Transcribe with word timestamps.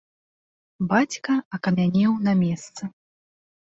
Бацька 0.93 1.37
акамянеў 1.59 2.11
на 2.29 2.39
месцы. 2.45 2.83